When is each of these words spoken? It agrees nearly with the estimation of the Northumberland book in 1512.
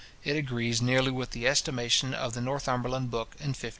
It 0.23 0.35
agrees 0.35 0.81
nearly 0.81 1.11
with 1.11 1.29
the 1.29 1.47
estimation 1.47 2.15
of 2.15 2.33
the 2.33 2.41
Northumberland 2.41 3.11
book 3.11 3.35
in 3.37 3.49
1512. 3.49 3.69